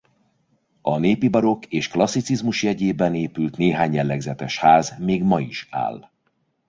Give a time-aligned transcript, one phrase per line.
[0.81, 6.09] A népi barokk és klasszicizmus jegyében épült néhány jellegzetes ház még ma is áll.